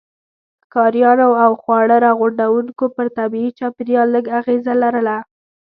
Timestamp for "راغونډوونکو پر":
2.05-3.07